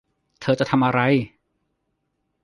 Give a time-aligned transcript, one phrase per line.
[0.41, 0.99] เธอจะทำอะไร